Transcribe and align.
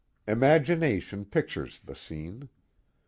Imagination 0.27 1.23
pic 1.25 1.47
tures 1.49 1.79
the 1.79 1.93
scene. 1.95 2.49